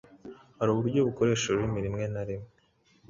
hari 0.57 0.69
uburyo 0.71 0.99
bakoresha 1.07 1.45
ururimi 1.47 1.79
rimwe 1.85 2.05
na 2.13 2.21
rimwe 2.27 2.49